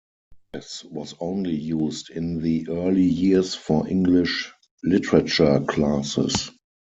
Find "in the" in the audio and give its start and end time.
2.09-2.67